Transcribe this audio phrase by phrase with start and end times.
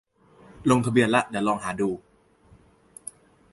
[0.69, 1.89] ลงทะเบียนละ เดี๋ยวลองหาดู